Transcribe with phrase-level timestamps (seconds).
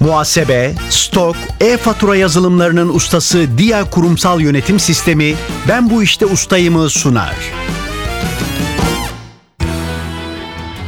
[0.00, 5.34] Muhasebe, stok, e-fatura yazılımlarının ustası Dia Kurumsal Yönetim Sistemi
[5.68, 7.34] Ben Bu İşte Ustayım'ı sunar.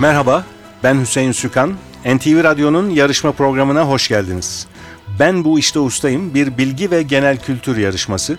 [0.00, 0.44] Merhaba,
[0.82, 1.74] ben Hüseyin Sükan.
[2.04, 4.66] NTV Radyo'nun yarışma programına hoş geldiniz.
[5.18, 8.38] Ben Bu İşte Ustayım bir bilgi ve genel kültür yarışması.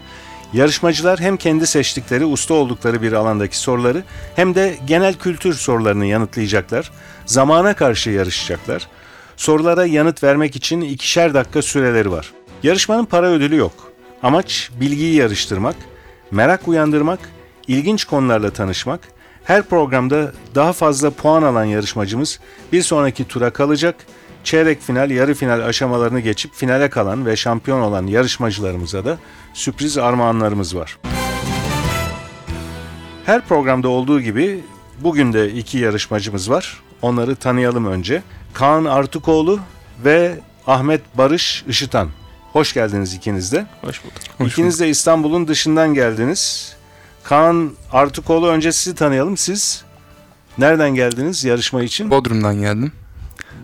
[0.54, 4.04] Yarışmacılar hem kendi seçtikleri, usta oldukları bir alandaki soruları
[4.36, 6.92] hem de genel kültür sorularını yanıtlayacaklar.
[7.26, 8.88] Zamana karşı yarışacaklar.
[9.40, 12.34] Sorulara yanıt vermek için ikişer dakika süreleri var.
[12.64, 13.74] Yarışmanın para ödülü yok.
[14.24, 15.76] Amaç bilgiyi yarıştırmak,
[16.32, 17.20] merak uyandırmak,
[17.68, 19.00] ilginç konularla tanışmak.
[19.44, 22.40] Her programda daha fazla puan alan yarışmacımız
[22.72, 23.96] bir sonraki tura kalacak.
[24.44, 29.18] Çeyrek final, yarı final aşamalarını geçip finale kalan ve şampiyon olan yarışmacılarımıza da
[29.54, 30.98] sürpriz armağanlarımız var.
[33.26, 34.64] Her programda olduğu gibi
[35.02, 36.89] bugün de iki yarışmacımız var.
[37.02, 38.24] Onları tanıyalım önce.
[38.54, 39.60] Kaan Artukoğlu
[40.06, 42.10] ve Ahmet Barış Işıtan.
[42.54, 43.66] Hoş geldiniz ikiniz de.
[43.82, 44.52] Hoş bulduk.
[44.52, 46.74] İkiniz de İstanbul'un dışından geldiniz.
[47.24, 49.38] Kaan Artukoğlu önce sizi tanıyalım.
[49.38, 49.84] Siz
[50.58, 52.12] nereden geldiniz yarışma için?
[52.12, 52.92] Bodrum'dan geldim.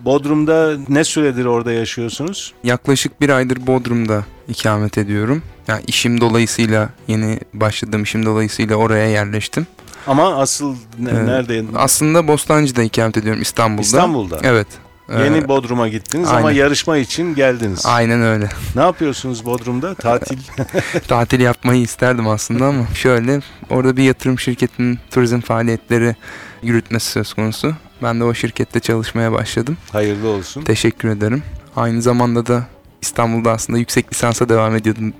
[0.05, 2.53] Bodrum'da ne süredir orada yaşıyorsunuz?
[2.63, 5.43] Yaklaşık bir aydır Bodrum'da ikamet ediyorum.
[5.67, 9.67] Yani işim dolayısıyla yeni başladığım işim dolayısıyla oraya yerleştim.
[10.07, 11.63] Ama asıl ne- Ee, nerede?
[11.75, 13.81] Aslında Bostancı'da ikamet ediyorum İstanbul'da.
[13.85, 14.39] İstanbul'da.
[14.43, 14.67] Evet.
[15.09, 16.59] Ee, Yeni Bodrum'a gittiniz ama aynen.
[16.59, 17.85] yarışma için geldiniz.
[17.85, 18.49] Aynen öyle.
[18.75, 19.95] Ne yapıyorsunuz Bodrum'da?
[19.95, 20.37] Tatil.
[21.07, 23.39] Tatil yapmayı isterdim aslında ama şöyle
[23.69, 26.15] orada bir yatırım şirketinin turizm faaliyetleri
[26.63, 27.73] yürütmesi söz konusu.
[28.03, 29.77] Ben de o şirkette çalışmaya başladım.
[29.91, 30.61] Hayırlı olsun.
[30.61, 31.43] Teşekkür ederim.
[31.75, 32.63] Aynı zamanda da
[33.01, 35.13] İstanbul'da aslında yüksek lisansa devam ediyordum.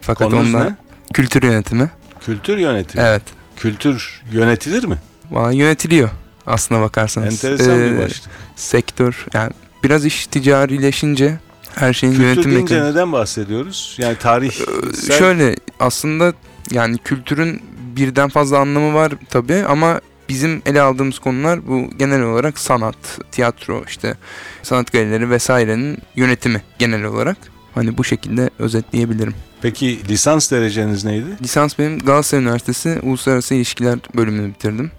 [0.00, 0.76] Fakat Konunuz onda ne?
[1.14, 1.90] kültür yönetimi.
[2.20, 3.04] Kültür yönetimi.
[3.04, 3.22] Evet.
[3.56, 4.96] Kültür yönetilir mi?
[5.30, 6.10] Valla yönetiliyor
[6.46, 7.44] aslına bakarsanız.
[7.44, 8.30] Enteresan bir Ee, başlık.
[8.56, 9.52] Sektör yani
[9.84, 11.38] biraz iş ticarileşince
[11.74, 12.92] her şeyin Kültür yönetim deyince mekanizması.
[12.96, 13.96] neden bahsediyoruz?
[13.98, 14.52] Yani tarih.
[14.60, 16.32] Ee, Şöyle aslında
[16.70, 17.62] yani kültürün
[17.96, 22.96] birden fazla anlamı var tabii ama bizim ele aldığımız konular bu genel olarak sanat,
[23.32, 24.14] tiyatro, işte
[24.62, 27.36] sanat galerileri vesairenin yönetimi genel olarak.
[27.76, 29.34] Hani bu şekilde özetleyebilirim.
[29.62, 31.26] Peki lisans dereceniz neydi?
[31.42, 34.90] Lisans benim Galatasaray Üniversitesi Uluslararası İlişkiler bölümünü bitirdim.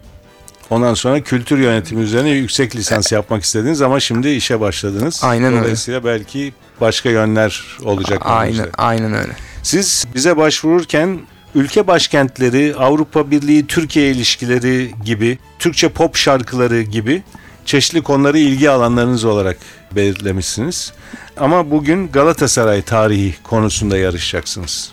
[0.70, 5.20] Ondan sonra kültür yönetimi üzerine yüksek lisans yapmak istediniz ama şimdi işe başladınız.
[5.24, 5.62] Aynen öyle.
[5.62, 8.22] Dolayısıyla belki başka yönler olacak.
[8.24, 8.70] Aynen, önümüzde.
[8.78, 9.32] aynen öyle.
[9.62, 11.20] Siz bize başvururken
[11.54, 17.22] ülke başkentleri, Avrupa Birliği Türkiye ilişkileri gibi, Türkçe pop şarkıları gibi
[17.68, 19.56] çeşitli konuları ilgi alanlarınız olarak
[19.92, 20.92] belirlemişsiniz.
[21.36, 24.92] Ama bugün Galatasaray tarihi konusunda yarışacaksınız.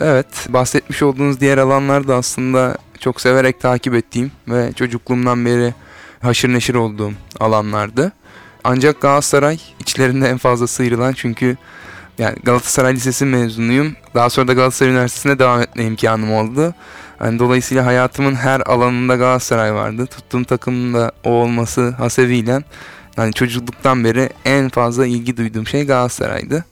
[0.00, 5.74] Evet, bahsetmiş olduğunuz diğer alanlar da aslında çok severek takip ettiğim ve çocukluğumdan beri
[6.22, 8.12] haşır neşir olduğum alanlardı.
[8.64, 11.56] Ancak Galatasaray içlerinde en fazla sıyrılan çünkü
[12.18, 13.96] yani Galatasaray Lisesi mezunuyum.
[14.14, 16.74] Daha sonra da Galatasaray Üniversitesi'ne devam etme imkanım oldu.
[17.20, 20.06] Yani dolayısıyla hayatımın her alanında Galatasaray vardı.
[20.06, 22.62] Tuttuğum takımın da o olması hasebiyle
[23.16, 26.64] yani çocukluktan beri en fazla ilgi duyduğum şey Galatasaray'dı.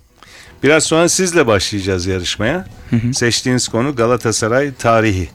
[0.63, 2.67] Biraz sonra sizle başlayacağız yarışmaya.
[2.91, 3.15] Hı hı.
[3.15, 5.29] Seçtiğiniz konu Galatasaray tarihi.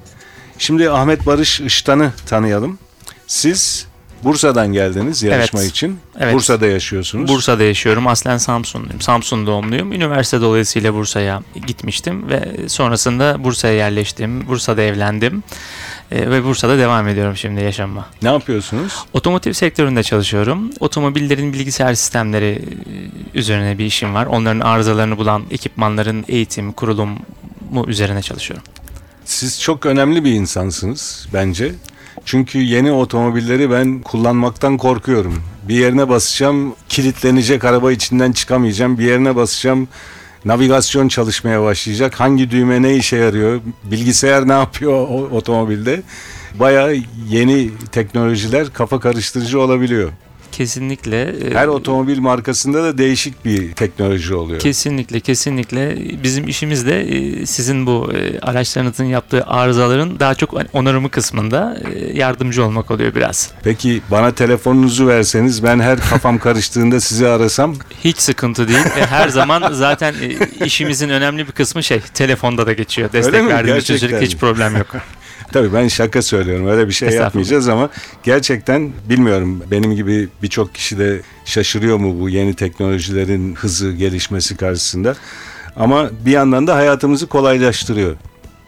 [0.58, 2.80] Şimdi Ahmet Barış Iştan'ı tanıyalım.
[3.28, 3.88] Siz
[4.24, 5.72] Bursa'dan geldiniz yarışma Evet.
[5.72, 6.00] için.
[6.20, 6.34] Evet.
[6.34, 7.30] Bursa'da yaşıyorsunuz.
[7.30, 8.08] Bursa'da yaşıyorum.
[8.08, 9.02] Aslen Samsunluyum.
[9.02, 9.92] Samsun doğumluyum.
[9.94, 14.48] Üniversite dolayısıyla Bursa'ya gitmiştim ve sonrasında Bursa'ya yerleştim.
[14.48, 15.44] Bursa'da evlendim.
[16.12, 18.06] Ee, ve Bursa'da devam ediyorum şimdi yaşamıma.
[18.22, 18.94] Ne yapıyorsunuz?
[19.14, 20.70] Otomotiv sektöründe çalışıyorum.
[20.80, 22.48] Otomobillerin bilgisayar sistemleri
[23.36, 24.26] e, üzerine bir işim var.
[24.26, 27.18] Onların arızalarını bulan ekipmanların eğitim, kurulumu
[27.88, 28.66] üzerine çalışıyorum.
[29.26, 31.72] Siz çok önemli bir insansınız bence.
[32.26, 35.44] Çünkü yeni otomobilleri ben kullanmaktan korkuyorum.
[35.68, 38.98] Bir yerine basacağım, kilitlenecek, araba içinden çıkamayacağım.
[38.98, 39.88] Bir yerine basacağım,
[40.46, 42.20] navigasyon çalışmaya başlayacak.
[42.20, 43.62] Hangi düğme ne işe yarıyor?
[43.84, 46.04] Bilgisayar ne yapıyor o otomobilde?
[46.60, 46.96] Bayağı
[47.30, 50.10] yeni teknolojiler kafa karıştırıcı olabiliyor.
[50.52, 51.22] Kesinlikle.
[51.22, 54.60] e, Her otomobil markasında da değişik bir teknoloji oluyor.
[54.60, 61.10] Kesinlikle kesinlikle bizim işimiz de e, sizin bu e, araçlarınızın yaptığı arızaların daha çok onarımı
[61.10, 61.78] kısmında
[62.14, 63.52] yardımcı olmak oluyor biraz.
[63.64, 69.74] Peki bana telefonunuzu verseniz ben her kafam karıştığında sizi arasam Hiç sıkıntı değil her zaman
[69.74, 70.16] zaten
[70.66, 73.14] işimizin önemli bir kısmı şey telefonda da geçiyor.
[73.14, 74.88] Destek verdiğimiz sürece hiç problem yok.
[75.52, 77.90] Tabii ben şaka söylüyorum öyle bir şey yapmayacağız ama
[78.24, 85.16] gerçekten bilmiyorum benim gibi birçok kişi de şaşırıyor mu bu yeni teknolojilerin hızı gelişmesi karşısında.
[85.76, 88.16] Ama bir yandan da hayatımızı kolaylaştırıyor.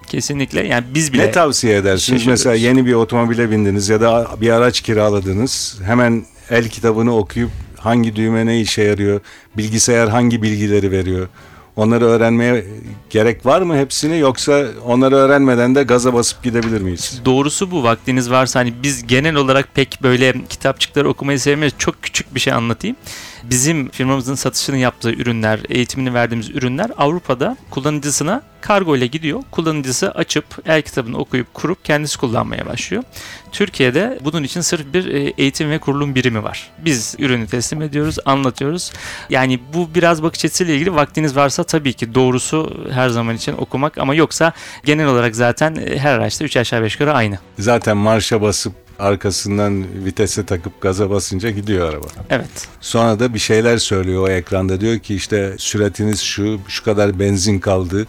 [0.08, 2.02] Kesinlikle yani biz bile Ne tavsiye edersiniz?
[2.22, 2.28] şaşırıyoruz.
[2.46, 5.80] Mesela yeni bir otomobile bindiniz ya da bir araç kiraladınız.
[5.84, 9.22] Hemen el kitabını okuyup hangi düğme ne işe yarıyor,
[9.58, 11.28] bilgisayar hangi bilgileri veriyor.
[11.76, 12.66] Onları öğrenmeye
[13.10, 17.22] gerek var mı hepsini yoksa onları öğrenmeden de gaza basıp gidebilir miyiz?
[17.26, 21.74] Doğrusu bu vaktiniz varsa hani biz genel olarak pek böyle kitapçıkları okumayı sevmeyiz.
[21.78, 22.96] Çok küçük bir şey anlatayım.
[23.44, 29.44] Bizim firmamızın satışını yaptığı ürünler, eğitimini verdiğimiz ürünler Avrupa'da kullanıcısına kargo ile gidiyor.
[29.52, 33.04] Kullanıcısı açıp el kitabını okuyup kurup kendisi kullanmaya başlıyor.
[33.52, 36.70] Türkiye'de bunun için sırf bir e, eğitim ve kurulum birimi var.
[36.86, 38.92] Biz ürünü teslim ediyoruz, anlatıyoruz.
[39.30, 43.98] Yani bu biraz bakış açısıyla ilgili vaktiniz varsa tabii ki doğrusu her zaman için okumak
[43.98, 44.54] ama yoksa
[44.86, 47.38] genel olarak zaten e, her araçta 3 aşağı 5 yukarı aynı.
[47.60, 52.08] Zaten marşa basıp arkasından vitese takıp gaza basınca gidiyor araba.
[52.30, 52.68] Evet.
[52.82, 54.82] Sonra da bir şeyler söylüyor o ekranda.
[54.82, 58.08] Diyor ki işte süratiniz şu, şu kadar benzin kaldı.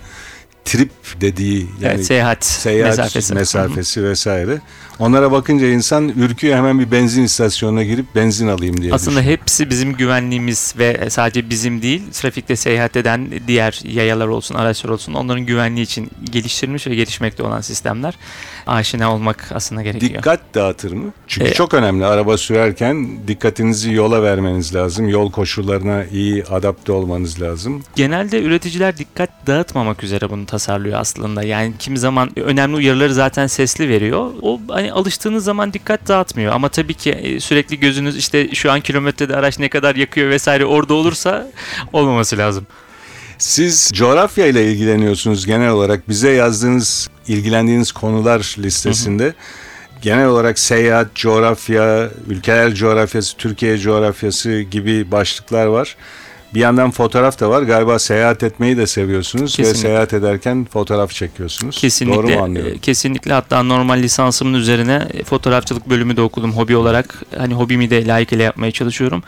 [0.65, 0.91] Trip
[1.21, 3.35] dediği yani evet, seyahat, seyahat mesafesi.
[3.35, 4.61] mesafesi, vesaire.
[4.99, 9.39] Onlara bakınca insan ürküyor hemen bir benzin istasyonuna girip benzin alayım diye Aslında düşünüyor.
[9.39, 15.15] hepsi bizim güvenliğimiz ve sadece bizim değil, trafikte seyahat eden diğer yayalar olsun, araçlar olsun
[15.15, 18.15] onların güvenliği için geliştirilmiş ve gelişmekte olan sistemler.
[18.67, 20.13] Aşina olmak aslında gerekiyor.
[20.13, 21.13] Dikkat dağıtır mı?
[21.27, 22.07] Çünkü E, çok önemli.
[22.07, 25.09] Araba sürerken dikkatinizi yola vermeniz lazım.
[25.09, 27.83] Yol koşullarına iyi adapte olmanız lazım.
[27.97, 31.43] Genelde üreticiler dikkat dağıtmamak üzere bunu tasarlıyor aslında.
[31.43, 34.31] Yani kimi zaman önemli uyarıları zaten sesli veriyor.
[34.43, 36.53] O hani alıştığınız zaman dikkat dağıtmıyor.
[36.53, 40.65] Ama tabii ki e, sürekli gözünüz işte şu an kilometrede araç ne kadar yakıyor vesaire
[40.65, 41.47] orada olursa
[41.93, 42.67] olmaması lazım.
[43.39, 46.09] Siz coğrafya ile ilgileniyorsunuz genel olarak.
[46.09, 49.35] Bize yazdığınız, ilgilendiğiniz konular listesinde
[50.03, 55.97] genel olarak seyahat, coğrafya, ülkeler coğrafyası, Türkiye coğrafyası gibi başlıklar var.
[56.55, 57.63] Bir yandan fotoğraf da var.
[57.63, 59.81] Galiba seyahat etmeyi de seviyorsunuz ve Kesinlikle.
[59.89, 61.79] seyahat ederken fotoğraf çekiyorsunuz.
[61.81, 62.17] Kesinlikle.
[62.17, 62.73] Doğru mu anlıyorum?
[62.75, 67.23] e, Kesinlikle hatta normal lisansımın üzerine e, fotoğrafçılık bölümü de okudum hobi olarak.
[67.39, 69.23] Hani hobimi de layıkıyla yapmaya çalışıyorum.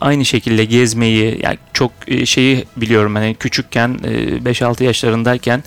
[0.00, 4.08] Aynı şekilde gezmeyi yani çok e, şeyi biliyorum hani küçükken e,
[4.50, 5.62] 5-6 yaşlarındayken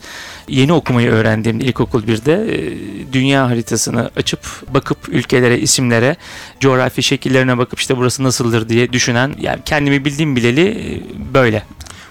[0.48, 4.40] yeni okumayı öğrendiğim ilkokul 1'de e, dünya haritasını açıp
[4.74, 6.16] bakıp ülkelere, isimlere,
[6.60, 11.02] coğrafi şekillerine bakıp işte burası nasıldır diye düşünen yani kendimi bildiğim bileli e,
[11.34, 11.64] böyle.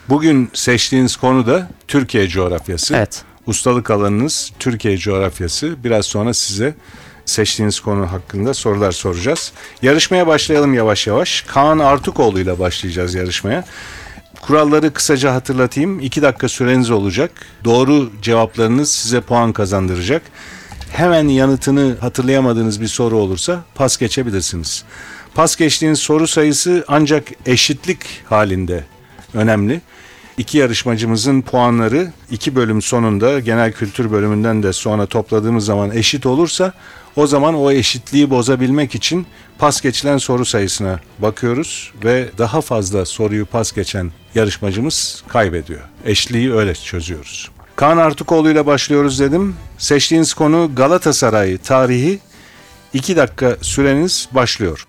[0.08, 2.96] Bugün seçtiğiniz konu da Türkiye coğrafyası.
[2.96, 3.22] Evet.
[3.46, 5.84] Ustalık alanınız Türkiye coğrafyası.
[5.84, 6.74] Biraz sonra size
[7.24, 9.52] seçtiğiniz konu hakkında sorular soracağız.
[9.82, 11.42] Yarışmaya başlayalım yavaş yavaş.
[11.42, 13.64] Kaan Artukoğlu ile başlayacağız yarışmaya.
[14.40, 16.00] Kuralları kısaca hatırlatayım.
[16.00, 17.30] 2 dakika süreniz olacak.
[17.64, 20.22] Doğru cevaplarınız size puan kazandıracak.
[20.92, 24.84] Hemen yanıtını hatırlayamadığınız bir soru olursa pas geçebilirsiniz.
[25.34, 28.84] Pas geçtiğiniz soru sayısı ancak eşitlik halinde
[29.34, 29.80] önemli.
[30.38, 36.72] İki yarışmacımızın puanları iki bölüm sonunda genel kültür bölümünden de sonra topladığımız zaman eşit olursa
[37.16, 39.26] o zaman o eşitliği bozabilmek için
[39.58, 45.80] pas geçilen soru sayısına bakıyoruz ve daha fazla soruyu pas geçen yarışmacımız kaybediyor.
[46.04, 47.50] Eşliği öyle çözüyoruz.
[47.76, 49.56] Kaan Artukoğlu ile başlıyoruz dedim.
[49.78, 52.18] Seçtiğiniz konu Galatasaray tarihi.
[52.94, 54.86] 2 dakika süreniz başlıyor.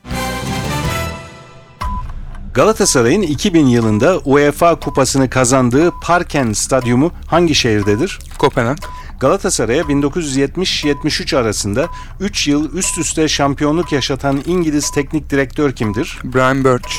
[2.54, 8.20] Galatasaray'ın 2000 yılında UEFA kupasını kazandığı Parken Stadyumu hangi şehirdedir?
[8.38, 8.78] Kopenhag,
[9.22, 11.88] Galatasaray'a 1970-73 arasında
[12.20, 16.20] 3 yıl üst üste şampiyonluk yaşatan İngiliz teknik direktör kimdir?
[16.24, 16.92] Brian Birch,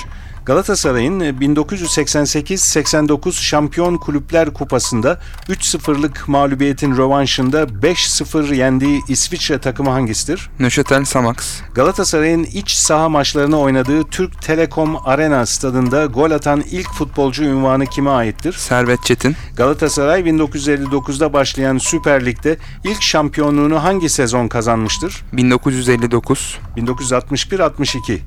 [0.46, 10.50] Galatasaray'ın 1988-89 Şampiyon Kulüpler Kupası'nda 3-0'lık mağlubiyetin rövanşında 5-0 yendiği İsviçre takımı hangisidir?
[10.58, 11.36] Neuchâtel Xamax,
[11.74, 18.10] Galatasaray'ın iç saha maçlarını oynadığı Türk Telekom Arena stadında gol atan ilk futbolcu ünvanı kime
[18.10, 18.52] aittir?
[18.52, 25.24] Servet Çetin, Galatasaray 1959'da başlayan Süper Lig'de ilk şampiyonluğunu hangi sezon kazanmıştır?
[25.32, 28.18] 1959, 1961-62.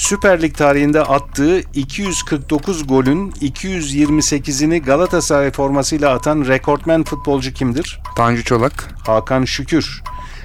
[0.00, 8.00] Süper Lig tarihinde attığı 249 golün 228'ini Galatasaray formasıyla atan rekortmen futbolcu kimdir?
[8.16, 10.02] Tanju Çolak, Hakan Şükür.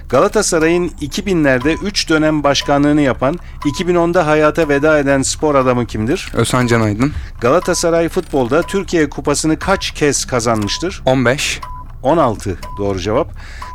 [0.09, 6.31] Galatasaray'ın 2000'lerde 3 dönem başkanlığını yapan, 2010'da hayata veda eden spor adamı kimdir?
[6.33, 11.01] Özhan Can Aydın, Galatasaray futbolda Türkiye Kupası'nı kaç kez kazanmıştır?
[11.05, 11.59] 15,
[12.05, 13.31] 16 doğru cevap.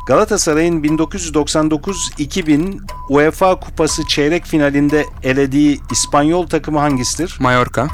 [0.07, 7.37] Galatasaray'ın 1999-2000 UEFA Kupası çeyrek finalinde elediği İspanyol takımı hangisidir?
[7.39, 7.87] Mallorca,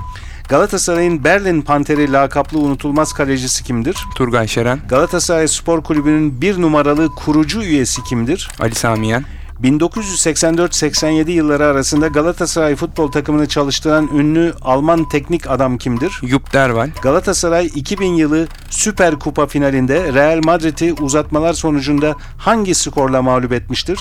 [0.49, 3.97] Galatasaray'ın Berlin Panteri lakaplı unutulmaz kalecisi kimdir?
[4.15, 8.49] Turgay Şeren, Galatasaray Spor Kulübü'nün bir numaralı kurucu üyesi kimdir?
[8.59, 9.25] Ali Samiyen,
[9.63, 16.19] 1984-87 yılları arasında Galatasaray futbol takımını çalıştıran ünlü Alman teknik adam kimdir?
[16.23, 23.51] Jupp Derval, Galatasaray 2000 yılı Süper Kupa finalinde Real Madrid'i uzatmalar sonucunda hangi skorla mağlup
[23.51, 23.99] etmiştir?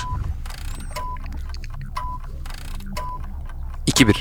[3.87, 4.17] 2-1,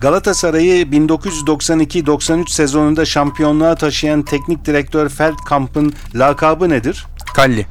[0.00, 7.06] Galatasaray'ı 1992-93 sezonunda şampiyonluğa taşıyan teknik direktör Feldkamp'ın lakabı nedir?
[7.34, 7.66] Kalli.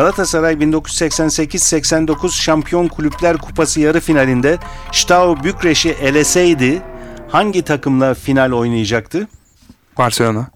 [0.00, 4.58] Galatasaray 1988-89 Şampiyon Kulüpler Kupası yarı finalinde
[4.92, 6.82] Steaua Bükreş'i eleseydi
[7.28, 9.28] hangi takımla final oynayacaktı?
[9.98, 10.50] Barcelona.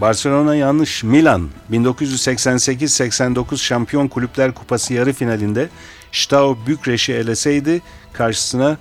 [0.00, 1.04] Barcelona yanlış.
[1.04, 5.68] Milan 1988-89 Şampiyon Kulüpler Kupası yarı finalinde
[6.12, 7.82] Steaua Bükreş'i eleseydi
[8.12, 8.76] karşısına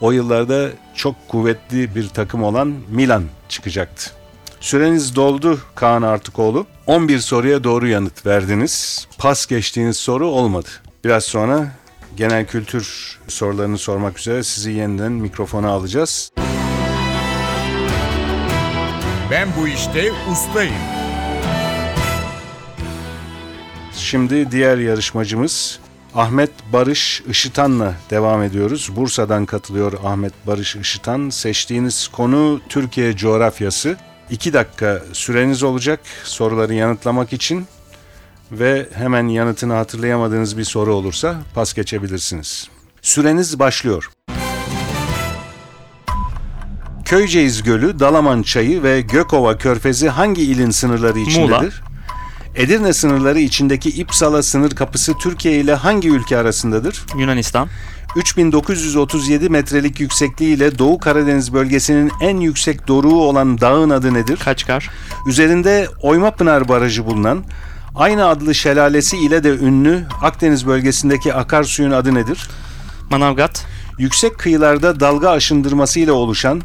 [0.00, 4.21] o yıllarda çok kuvvetli bir takım olan Milan çıkacaktı.
[4.62, 6.66] Süreniz doldu Kaan Artıkoğlu.
[6.86, 9.06] 11 soruya doğru yanıt verdiniz.
[9.18, 10.68] Pas geçtiğiniz soru olmadı.
[11.04, 11.68] Biraz sonra
[12.16, 16.32] genel kültür sorularını sormak üzere sizi yeniden mikrofona alacağız.
[19.30, 20.74] Ben bu işte ustayım.
[23.96, 25.78] Şimdi diğer yarışmacımız
[26.14, 28.90] Ahmet Barış Işıtan'la devam ediyoruz.
[28.96, 31.30] Bursa'dan katılıyor Ahmet Barış Işıtan.
[31.30, 33.96] Seçtiğiniz konu Türkiye coğrafyası.
[34.32, 37.66] 2 dakika süreniz olacak soruları yanıtlamak için
[38.52, 42.68] ve hemen yanıtını hatırlayamadığınız bir soru olursa pas geçebilirsiniz.
[43.02, 44.10] Süreniz başlıyor.
[47.04, 51.82] Köyceğiz Gölü, Dalaman Çayı ve Gökova Körfezi hangi ilin sınırları içindedir?
[52.54, 57.06] Edirne sınırları içindeki İpsala sınır kapısı Türkiye ile hangi ülke arasındadır?
[57.18, 57.68] Yunanistan.
[58.16, 64.36] 3937 metrelik yüksekliğiyle Doğu Karadeniz bölgesinin en yüksek doruğu olan dağın adı nedir?
[64.36, 64.90] Kaçkar.
[65.26, 67.44] Üzerinde Oymapınar Barajı bulunan,
[67.94, 72.48] aynı adlı şelalesi ile de ünlü Akdeniz bölgesindeki akarsuyun adı nedir?
[73.10, 73.66] Manavgat.
[73.98, 76.62] Yüksek kıyılarda dalga aşındırması ile oluşan,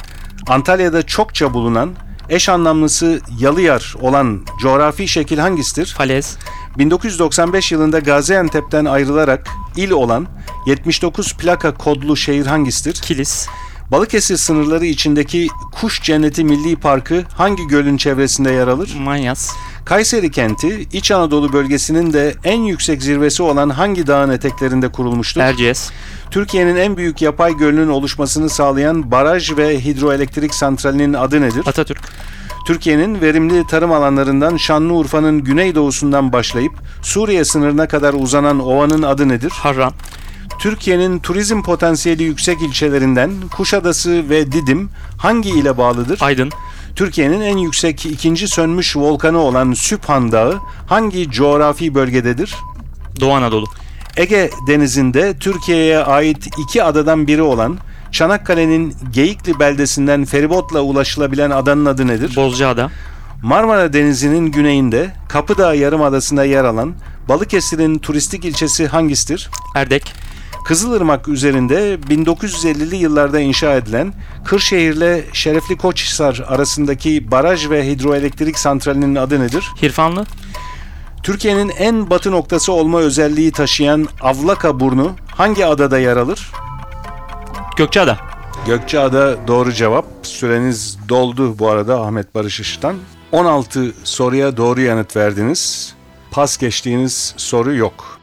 [0.48, 1.96] Antalya'da çokça bulunan,
[2.30, 5.96] eş anlamlısı Yalıyar olan coğrafi şekil hangisidir?
[5.98, 6.38] Falez.
[6.78, 10.28] 1995 yılında Gaziantep'ten ayrılarak il olan
[10.66, 12.94] 79 plaka kodlu şehir hangisidir?
[12.94, 13.48] Kilis.
[13.92, 18.96] Balıkesir sınırları içindeki Kuş Cenneti Milli Parkı hangi gölün çevresinde yer alır?
[19.00, 19.52] Manyas.
[19.86, 25.42] Kayseri kenti İç Anadolu bölgesinin de en yüksek zirvesi olan hangi dağın eteklerinde kurulmuştur?
[25.42, 25.90] Erciyes.
[26.32, 31.64] Türkiye'nin en büyük yapay gölünün oluşmasını sağlayan baraj ve hidroelektrik santralinin adı nedir?
[31.66, 32.02] Atatürk.
[32.68, 39.50] Türkiye'nin verimli tarım alanlarından Şanlıurfa'nın güneydoğusundan başlayıp Suriye sınırına kadar uzanan ovanın adı nedir?
[39.50, 39.94] Harran.
[40.60, 46.20] Türkiye'nin turizm potansiyeli yüksek ilçelerinden Kuşadası ve Didim hangi ile bağlıdır?
[46.22, 46.52] Aydın.
[46.96, 50.58] Türkiye'nin en yüksek ikinci sönmüş volkanı olan Süphan Dağı
[50.88, 52.56] hangi coğrafi bölgededir?
[53.20, 53.66] Doğu Anadolu.
[54.18, 57.78] Ege Denizi'nde Türkiye'ye ait iki adadan biri olan
[58.12, 62.36] Çanakkale'nin Geyikli beldesinden feribotla ulaşılabilen adanın adı nedir?
[62.36, 62.92] Bozcaada.
[63.44, 66.94] Marmara Denizi'nin güneyinde Kapıdağ Yarımadası'nda yer alan
[67.30, 69.50] Balıkesir'in turistik ilçesi hangisidir?
[69.76, 70.14] Erdek.
[70.66, 74.14] Kızılırmak üzerinde 1950'li yıllarda inşa edilen
[74.46, 79.66] Kırşehir'le Şerefli Koçhisar arasındaki baraj ve hidroelektrik santralinin adı nedir?
[79.82, 80.26] Hirfanlı.
[81.24, 86.52] Türkiye'nin en batı noktası olma özelliği taşıyan Avlaka Burnu hangi adada yer alır?
[87.78, 88.18] Gökçeada.
[88.66, 90.06] Gökçeada doğru cevap.
[90.24, 92.96] Süreniz doldu bu arada Ahmet Barış Işık'tan.
[93.32, 95.94] 16 soruya doğru yanıt verdiniz.
[96.32, 98.20] Pas geçtiğiniz soru yok.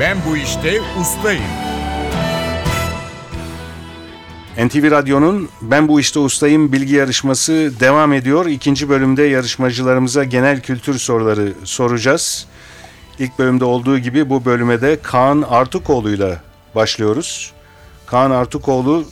[0.00, 1.42] Ben bu işte ustayım.
[4.58, 8.46] NTV Radyo'nun Ben Bu İşte Ustayım bilgi yarışması devam ediyor.
[8.46, 12.46] İkinci bölümde yarışmacılarımıza genel kültür soruları soracağız.
[13.18, 16.40] İlk bölümde olduğu gibi bu bölüme de Kaan Artukoğlu'yla
[16.74, 17.52] başlıyoruz.
[18.06, 19.04] Kaan Artukoğlu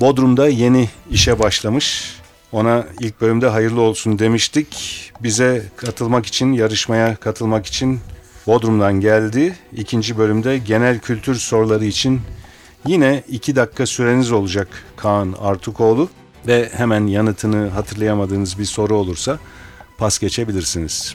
[0.00, 2.14] Bodrum'da yeni işe başlamış.
[2.52, 5.00] Ona ilk bölümde hayırlı olsun demiştik.
[5.20, 8.00] Bize katılmak için, yarışmaya katılmak için
[8.46, 9.56] Bodrum'dan geldi.
[9.76, 12.20] İkinci bölümde genel kültür soruları için
[12.86, 16.08] Yine iki dakika süreniz olacak Kaan Artukoğlu
[16.46, 19.38] ve hemen yanıtını hatırlayamadığınız bir soru olursa
[19.98, 21.14] pas geçebilirsiniz.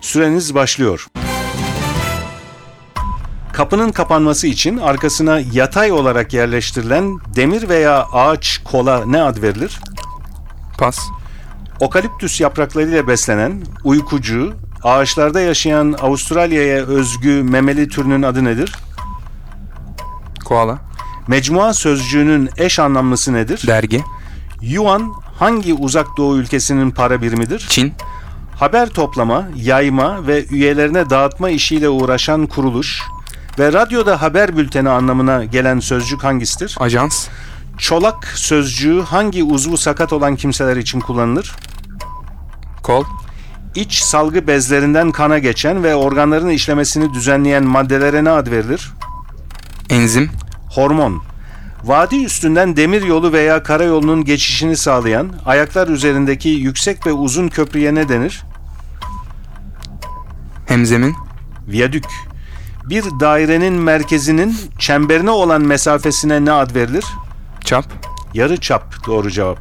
[0.00, 1.06] Süreniz başlıyor.
[3.52, 9.80] Kapının kapanması için arkasına yatay olarak yerleştirilen demir veya ağaç kola ne ad verilir?
[10.78, 10.98] Pas.
[11.80, 18.74] Okaliptüs yapraklarıyla beslenen, uykucu, ağaçlarda yaşayan Avustralya'ya özgü memeli türünün adı nedir?
[20.48, 20.78] Koala.
[21.26, 23.62] Mecmua sözcüğünün eş anlamlısı nedir?
[23.66, 24.04] Dergi.
[24.62, 27.66] Yuan hangi uzak doğu ülkesinin para birimidir?
[27.68, 27.92] Çin.
[28.56, 33.02] Haber toplama, yayma ve üyelerine dağıtma işiyle uğraşan kuruluş
[33.58, 36.76] ve radyoda haber bülteni anlamına gelen sözcük hangisidir?
[36.80, 37.28] Ajans.
[37.78, 41.52] Çolak sözcüğü hangi uzvu sakat olan kimseler için kullanılır?
[42.82, 43.04] Kol.
[43.74, 48.92] İç salgı bezlerinden kana geçen ve organların işlemesini düzenleyen maddelere ne ad verilir?
[49.90, 50.30] Enzim.
[50.70, 51.22] Hormon.
[51.84, 58.08] Vadi üstünden demir yolu veya karayolunun geçişini sağlayan ayaklar üzerindeki yüksek ve uzun köprüye ne
[58.08, 58.42] denir?
[60.66, 61.16] Hemzemin.
[61.68, 62.04] Viyadük.
[62.84, 67.04] Bir dairenin merkezinin çemberine olan mesafesine ne ad verilir?
[67.64, 67.84] Çap.
[68.34, 69.58] Yarı çap doğru cevap.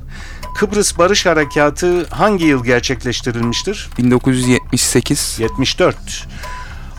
[0.57, 3.89] Kıbrıs Barış Harekatı hangi yıl gerçekleştirilmiştir?
[3.97, 5.35] 1978.
[5.39, 6.27] 74.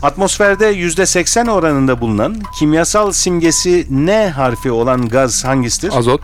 [0.03, 5.93] Atmosferde %80 oranında bulunan kimyasal simgesi N harfi olan gaz hangisidir?
[5.97, 6.21] Azot.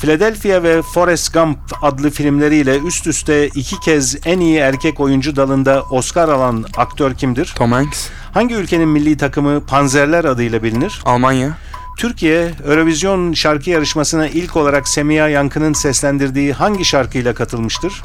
[0.00, 5.82] Philadelphia ve Forrest Gump adlı filmleriyle üst üste iki kez en iyi erkek oyuncu dalında
[5.90, 7.52] Oscar alan aktör kimdir?
[7.56, 8.08] Tom Hanks.
[8.34, 11.00] Hangi ülkenin milli takımı Panzerler adıyla bilinir?
[11.04, 11.58] Almanya.
[11.98, 18.02] Türkiye, Eurovision şarkı yarışmasına ilk olarak Semiha Yankı'nın seslendirdiği hangi şarkıyla katılmıştır?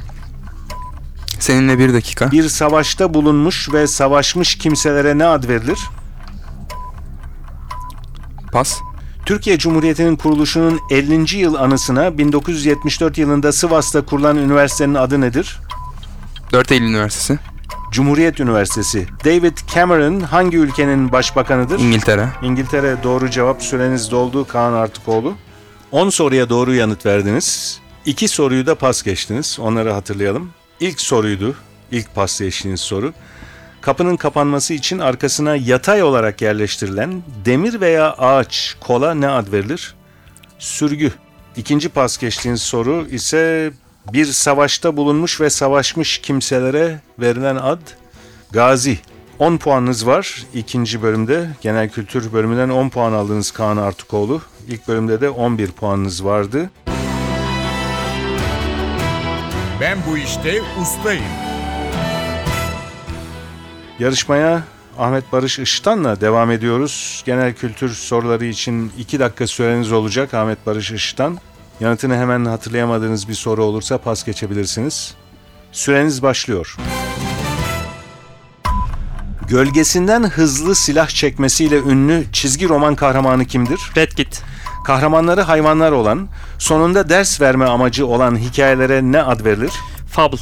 [1.42, 2.32] Seninle bir dakika.
[2.32, 5.80] Bir savaşta bulunmuş ve savaşmış kimselere ne ad verilir?
[8.52, 8.80] Pas.
[9.26, 11.38] Türkiye Cumhuriyeti'nin kuruluşunun 50.
[11.38, 15.60] yıl anısına 1974 yılında Sivas'ta kurulan üniversitenin adı nedir?
[16.52, 17.40] 4 Eylül Üniversitesi.
[17.92, 19.08] Cumhuriyet Üniversitesi.
[19.26, 21.80] David Cameron hangi ülkenin başbakanıdır?
[21.80, 22.30] İngiltere.
[22.44, 25.34] İngiltere doğru cevap süreniz doldu Kaan Artıkoğlu.
[25.92, 27.80] 10 soruya doğru yanıt verdiniz.
[28.06, 29.58] 2 soruyu da pas geçtiniz.
[29.62, 30.50] Onları hatırlayalım.
[30.82, 31.56] İlk soruydu.
[31.92, 33.14] İlk pas geçtiğiniz soru.
[33.82, 39.96] Kapının kapanması için arkasına yatay olarak yerleştirilen demir veya ağaç kola ne ad verilir?
[40.60, 41.12] Sürgü.
[41.56, 43.72] İkinci pas geçtiğiniz soru ise
[44.14, 47.82] bir savaşta bulunmuş ve savaşmış kimselere verilen ad
[48.52, 49.00] gazi.
[49.40, 51.50] 10 puanınız var ikinci bölümde.
[51.62, 54.42] Genel kültür bölümünden 10 puan aldınız Kaan Artıkoğlu.
[54.68, 56.70] İlk bölümde de 11 puanınız vardı.
[59.82, 61.24] Ben bu işte ustayım.
[64.00, 64.64] Yarışmaya
[65.00, 67.24] Ahmet Barış Işıtan'la devam ediyoruz.
[67.26, 71.38] Genel kültür soruları için 2 dakika süreniz olacak Ahmet Barış Işıtan.
[71.80, 75.14] Yanıtını hemen hatırlayamadığınız bir soru olursa pas geçebilirsiniz.
[75.72, 76.78] Süreniz başlıyor.
[79.48, 83.80] Gölgesinden hızlı silah çekmesiyle ünlü çizgi roman kahramanı kimdir?
[83.98, 84.44] Red Git.
[84.84, 89.72] Kahramanları hayvanlar olan, sonunda ders verme amacı olan hikayelere ne ad verilir?
[90.10, 90.38] Fable.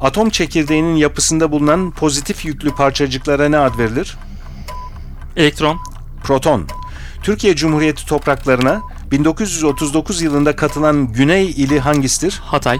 [0.00, 4.16] Atom çekirdeğinin yapısında bulunan pozitif yüklü parçacıklara ne ad verilir?
[5.36, 5.78] Elektron.
[6.24, 6.66] Proton.
[7.22, 12.40] Türkiye Cumhuriyeti topraklarına 1939 yılında katılan Güney ili hangisidir?
[12.44, 12.78] Hatay.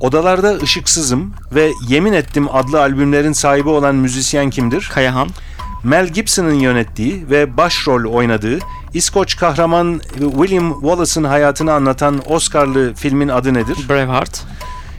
[0.00, 4.90] Odalarda Işıksızım ve Yemin Ettim adlı albümlerin sahibi olan müzisyen kimdir?
[4.92, 5.28] Kayahan.
[5.84, 8.58] Mel Gibson'ın yönettiği ve başrol oynadığı
[8.94, 13.76] İskoç kahraman William Wallace'ın hayatını anlatan Oscar'lı filmin adı nedir?
[13.88, 14.42] Braveheart.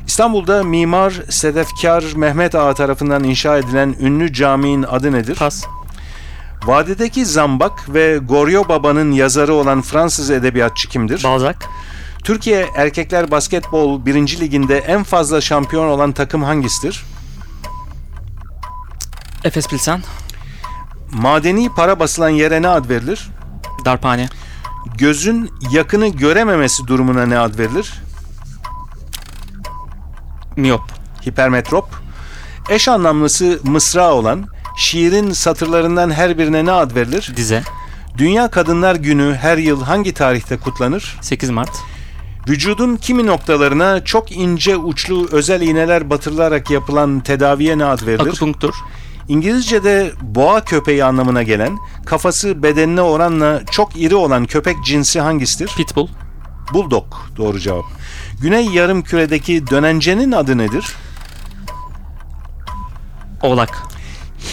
[0.08, 5.36] İstanbul'da mimar Sedefkar Mehmet Ağa tarafından inşa edilen ünlü caminin adı nedir?
[5.36, 5.64] Pas.
[6.66, 11.24] Vadideki Zambak ve Goryo Baba'nın yazarı olan Fransız edebiyatçı kimdir?
[11.24, 11.58] Balzac.
[12.24, 14.40] Türkiye Erkekler Basketbol 1.
[14.40, 17.04] Liginde en fazla şampiyon olan takım hangisidir?
[19.44, 20.02] Efes Pilsen.
[21.14, 23.30] Madeni para basılan yere ne ad verilir?
[23.86, 24.30] Darphane.
[24.98, 27.94] Gözün yakını görememesi durumuna ne ad verilir?
[30.56, 30.82] Miyop.
[31.28, 31.86] Hipermetrop.
[32.70, 34.46] Eş anlamlısı mısra olan
[34.78, 37.34] şiirin satırlarından her birine ne ad verilir?
[37.36, 37.64] Dize.
[38.18, 41.18] Dünya Kadınlar Günü her yıl hangi tarihte kutlanır?
[41.22, 41.72] 8 Mart.
[42.50, 48.28] Vücudun kimi noktalarına çok ince uçlu özel iğneler batırılarak yapılan tedaviye ne ad verilir?
[48.28, 48.74] Akupunktur.
[49.28, 55.72] İngilizce'de boğa köpeği anlamına gelen, kafası bedenine oranla çok iri olan köpek cinsi hangisidir?
[55.78, 56.08] Pitbull.
[56.74, 57.06] Bulldog
[57.38, 57.86] doğru cevap.
[58.42, 60.86] Güney yarım küredeki dönencenin adı nedir?
[63.42, 63.84] Oğlak.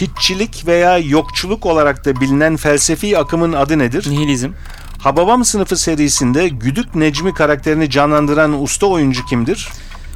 [0.01, 4.09] Hiççilik veya yokçuluk olarak da bilinen felsefi akımın adı nedir?
[4.09, 4.51] Nihilizm.
[4.99, 9.69] Hababam sınıfı serisinde Güdük Necmi karakterini canlandıran usta oyuncu kimdir?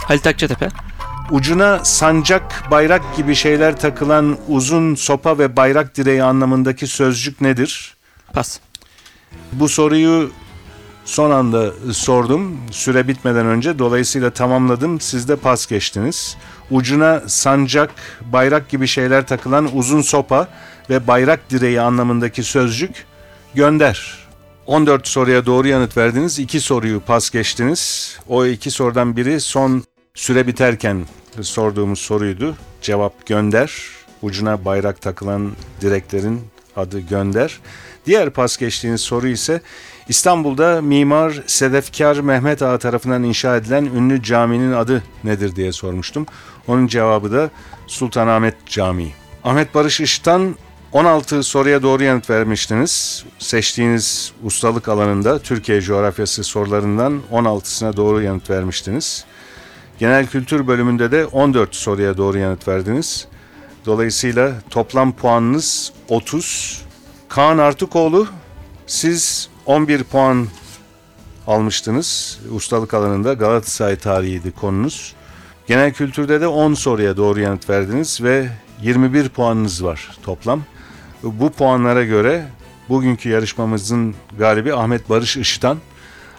[0.08, 0.70] Halit Akçatepe.
[1.32, 7.96] Ucuna sancak, bayrak gibi şeyler takılan uzun sopa ve bayrak direği anlamındaki sözcük nedir?
[8.34, 8.60] Pas.
[9.52, 10.32] Bu soruyu
[11.06, 12.58] son anda sordum.
[12.72, 15.02] Süre bitmeden önce dolayısıyla tamamladım.
[15.02, 16.38] Siz de pas geçtiniz.
[16.72, 20.48] Ucuna sancak, bayrak gibi şeyler takılan uzun sopa
[20.90, 23.06] ve bayrak direği anlamındaki sözcük
[23.56, 24.18] gönder.
[24.66, 26.40] 14 soruya doğru yanıt verdiniz.
[26.40, 28.14] 2 soruyu pas geçtiniz.
[28.28, 29.84] O iki sorudan biri son
[30.16, 31.06] süre biterken
[31.42, 32.56] sorduğumuz soruydu.
[32.82, 33.82] Cevap gönder.
[34.22, 35.52] Ucuna bayrak takılan
[35.82, 36.42] direklerin
[36.76, 37.60] adı Gönder.
[38.06, 39.62] Diğer pas geçtiğiniz soru ise
[40.10, 46.26] İstanbul'da mimar Sedefkar Mehmet Ağa tarafından inşa edilen ünlü caminin adı nedir diye sormuştum.
[46.68, 47.50] Onun cevabı da
[47.88, 49.14] Sultanahmet Camii.
[49.44, 50.56] Ahmet Barış Iş'tan
[50.94, 53.26] 16 soruya doğru yanıt vermiştiniz.
[53.40, 59.26] Seçtiğiniz ustalık alanında Türkiye coğrafyası sorularından 16'sına doğru yanıt vermiştiniz.
[60.00, 63.28] Genel kültür bölümünde de 14 soruya doğru yanıt verdiniz.
[63.86, 66.82] Dolayısıyla toplam puanınız 30.
[67.30, 68.28] Kaan Artıkoğlu
[68.88, 70.48] siz 11 puan
[71.48, 72.40] almıştınız.
[72.52, 75.14] Ustalık alanında Galatasaray tarihiydi konunuz.
[75.68, 78.50] Genel kültürde de 10 soruya doğru yanıt verdiniz ve
[78.82, 80.62] 21 puanınız var toplam.
[81.24, 82.48] Bu puanlara göre
[82.90, 85.78] bugünkü yarışmamızın galibi Ahmet Barış Işıtan.